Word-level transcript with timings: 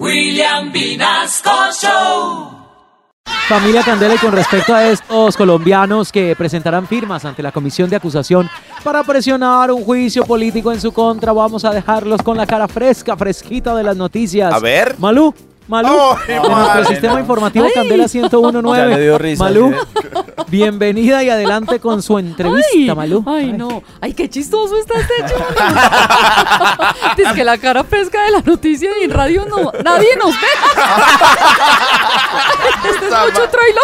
William 0.00 0.72
Vinasco 0.72 1.50
Show. 1.80 2.50
Familia 3.48 3.82
Candela 3.84 4.14
y 4.16 4.18
con 4.18 4.32
respecto 4.32 4.74
a 4.74 4.88
estos 4.88 5.36
colombianos 5.36 6.10
que 6.10 6.34
presentarán 6.34 6.88
firmas 6.88 7.24
ante 7.24 7.44
la 7.44 7.52
comisión 7.52 7.88
de 7.88 7.96
acusación 7.96 8.50
para 8.82 9.04
presionar 9.04 9.70
un 9.70 9.84
juicio 9.84 10.24
político 10.24 10.72
en 10.72 10.80
su 10.80 10.90
contra, 10.92 11.32
vamos 11.32 11.64
a 11.64 11.70
dejarlos 11.70 12.22
con 12.22 12.36
la 12.36 12.44
cara 12.44 12.66
fresca, 12.66 13.16
fresquita 13.16 13.72
de 13.76 13.84
las 13.84 13.96
noticias. 13.96 14.52
A 14.52 14.58
ver. 14.58 14.96
Malú, 14.98 15.32
Malú, 15.66 15.88
Oh, 15.90 16.18
nuestro 16.26 16.84
sistema 16.86 17.20
informativo 17.20 17.64
Ay. 17.64 17.72
Candela 17.72 18.06
1019. 18.06 18.78
Ya 18.78 18.84
le 18.86 19.02
dio 19.02 19.16
risa, 19.18 19.44
Malú, 19.44 19.72
¿sí? 19.72 19.78
bienvenida 20.48 21.22
y 21.22 21.30
adelante 21.30 21.80
con 21.80 22.02
su 22.02 22.18
entrevista, 22.18 22.68
Ay, 22.74 22.94
Malú. 22.94 23.24
ay, 23.26 23.52
no. 23.52 23.82
Ay, 24.00 24.12
qué 24.12 24.28
chistoso 24.28 24.76
está 24.76 24.94
este 25.00 25.14
hecho. 25.20 25.36
es 27.28 27.32
que 27.32 27.44
la 27.44 27.56
cara 27.56 27.82
fresca 27.84 28.24
de 28.24 28.32
la 28.32 28.40
noticia 28.40 28.90
y 29.00 29.04
en 29.04 29.10
radio 29.10 29.46
no, 29.46 29.72
nadie 29.82 30.14
nos 30.16 30.32
ve. 30.32 30.46
este 32.90 33.06
es 33.06 33.10
mucho 33.10 33.48
troilo. 33.48 33.80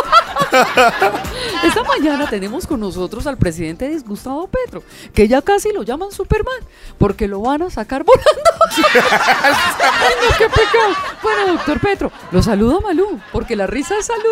Esta 1.63 1.83
mañana 1.85 2.27
tenemos 2.29 2.67
con 2.67 2.81
nosotros 2.81 3.27
al 3.27 3.37
presidente 3.37 3.89
disgustado 3.89 4.49
Petro, 4.49 4.83
que 5.15 5.29
ya 5.29 5.43
casi 5.43 5.73
lo 5.73 5.83
llaman 5.83 6.11
Superman, 6.11 6.57
porque 6.99 7.29
lo 7.29 7.41
van 7.41 7.63
a 7.63 7.71
sacar 7.71 8.03
volando. 8.05 8.51
Ay, 9.43 10.15
no, 10.23 10.37
qué 10.39 10.49
pecado. 10.49 10.95
Bueno, 11.23 11.50
doctor 11.61 11.81
Petro, 11.81 12.13
lo 12.33 12.43
saluda 12.43 12.81
Malú, 12.81 13.21
porque 13.33 13.55
la 13.55 13.67
risa 13.67 13.99
es 13.99 14.07
salud. 14.07 14.23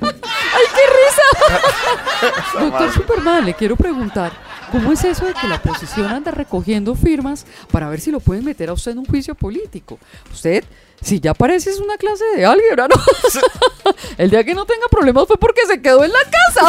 ¡Ay, 0.00 0.64
qué 0.74 0.82
risa! 0.98 2.34
Doctor 2.60 2.92
Superman, 2.92 3.44
le 3.44 3.54
quiero 3.54 3.76
preguntar, 3.76 4.32
¿cómo 4.70 4.92
es 4.92 5.04
eso 5.04 5.26
de 5.26 5.34
que 5.34 5.46
la 5.46 5.56
oposición 5.56 6.06
anda 6.06 6.30
recogiendo 6.30 6.94
firmas 6.94 7.46
para 7.70 7.88
ver 7.88 8.00
si 8.00 8.10
lo 8.10 8.20
pueden 8.20 8.44
meter 8.44 8.70
a 8.70 8.72
usted 8.72 8.92
en 8.92 8.98
un 8.98 9.04
juicio 9.04 9.34
político? 9.34 9.98
Usted, 10.32 10.64
si 11.02 11.20
ya 11.20 11.34
parece 11.34 11.70
es 11.70 11.80
una 11.80 11.96
clase 11.96 12.24
de 12.36 12.46
álgebra, 12.46 12.88
¿no? 12.88 12.96
El 14.18 14.30
día 14.30 14.44
que 14.44 14.54
no 14.54 14.64
tenga 14.64 14.86
problemas 14.88 15.26
fue 15.26 15.36
porque 15.36 15.66
se 15.66 15.82
quedó 15.82 16.04
en 16.04 16.12
la 16.12 16.18
casa. 16.30 16.68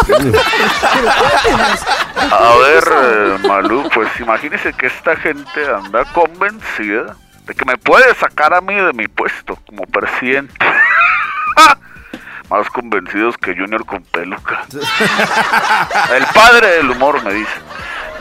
A 2.31 2.55
ver, 2.57 2.83
eh, 2.91 3.47
Malú, 3.47 3.87
pues 3.93 4.09
imagínese 4.19 4.73
que 4.73 4.87
esta 4.87 5.15
gente 5.15 5.65
anda 5.67 6.03
convencida 6.13 7.15
de 7.45 7.53
que 7.53 7.65
me 7.65 7.77
puede 7.77 8.13
sacar 8.15 8.53
a 8.53 8.61
mí 8.61 8.75
de 8.75 8.93
mi 8.93 9.07
puesto 9.07 9.57
como 9.67 9.83
presidente. 9.83 10.53
Más 12.49 12.69
convencidos 12.69 13.37
que 13.37 13.55
Junior 13.55 13.85
con 13.85 14.03
peluca. 14.03 14.65
El 16.13 16.25
padre 16.33 16.77
del 16.77 16.91
humor 16.91 17.23
me 17.23 17.33
dice, 17.33 17.53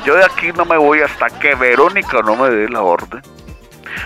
yo 0.04 0.14
de 0.14 0.24
aquí 0.24 0.52
no 0.52 0.64
me 0.64 0.76
voy 0.76 1.00
hasta 1.00 1.28
que 1.28 1.54
Verónica 1.54 2.20
no 2.22 2.36
me 2.36 2.48
dé 2.50 2.68
la 2.68 2.82
orden. 2.82 3.22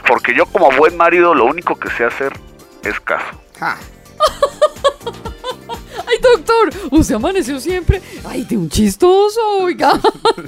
Porque 0.06 0.34
yo 0.34 0.46
como 0.46 0.70
buen 0.72 0.96
marido 0.96 1.34
lo 1.34 1.44
único 1.44 1.76
que 1.76 1.90
sé 1.90 2.04
hacer 2.04 2.32
es 2.82 2.98
caso. 3.00 3.40
Doctor, 6.38 6.70
usted 6.92 7.16
amaneció 7.16 7.58
siempre. 7.58 8.00
Ay, 8.24 8.44
de 8.44 8.56
un 8.56 8.68
chistoso, 8.68 9.40
oiga. 9.60 9.98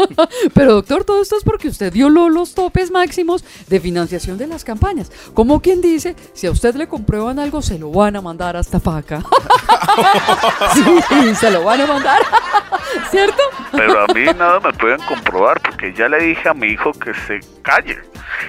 Pero, 0.55 0.75
doctor, 0.75 1.05
todo 1.05 1.21
esto 1.21 1.37
es 1.37 1.43
porque 1.43 1.69
usted 1.69 1.93
violó 1.93 2.29
los 2.29 2.55
topes 2.55 2.93
máximos 2.93 3.45
de 3.67 3.81
financiación 3.81 4.39
de 4.39 4.47
las 4.47 4.63
campañas. 4.63 5.11
Como 5.35 5.61
quien 5.61 5.81
dice, 5.81 6.15
si 6.33 6.47
a 6.47 6.53
usted 6.53 6.77
le 6.77 6.87
comprueban 6.87 7.41
algo, 7.41 7.61
se 7.61 7.79
lo 7.79 7.91
van 7.91 8.15
a 8.15 8.21
mandar 8.21 8.57
hasta 8.57 8.79
faca. 8.79 9.23
sí, 10.75 11.35
se 11.35 11.51
lo 11.51 11.65
van 11.65 11.81
a 11.81 11.87
mandar. 11.87 12.23
¿Cierto? 13.11 13.43
Pero 13.73 14.05
a 14.05 14.07
mí 14.15 14.25
nada 14.25 14.61
me 14.61 14.73
pueden 14.73 15.01
comprobar 15.03 15.61
porque 15.61 15.93
ya 15.93 16.09
le 16.09 16.23
dije 16.23 16.49
a 16.49 16.55
mi 16.55 16.69
hijo 16.69 16.93
que 16.93 17.13
se 17.27 17.41
calle, 17.63 17.99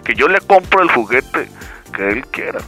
que 0.04 0.14
yo 0.14 0.28
le 0.28 0.40
compro 0.42 0.84
el 0.84 0.92
juguete 0.92 1.50
que 1.92 2.08
él 2.08 2.26
quiera. 2.28 2.62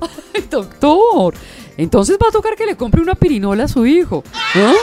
Ay, 0.00 0.46
doctor. 0.48 1.34
Entonces 1.76 2.18
va 2.22 2.28
a 2.28 2.32
tocar 2.32 2.54
que 2.56 2.66
le 2.66 2.76
compre 2.76 3.00
una 3.00 3.14
pirinola 3.14 3.64
a 3.64 3.68
su 3.68 3.86
hijo. 3.86 4.22
¿no? 4.54 4.74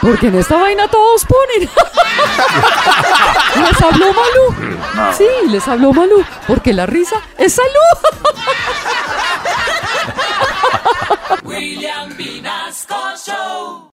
Porque 0.00 0.28
en 0.28 0.36
esta 0.36 0.56
vaina 0.56 0.88
todos 0.88 1.24
ponen. 1.24 1.68
les 3.62 3.82
habló 3.82 4.06
Malú. 4.12 4.54
Sí, 5.16 5.26
les 5.48 5.66
habló 5.66 5.92
Malú. 5.92 6.24
Porque 6.46 6.72
la 6.72 6.86
risa 6.86 7.20
es 7.38 7.54
salud. 7.54 7.72
William 11.44 12.16
Vinasco 12.16 12.96
Show. 13.24 13.90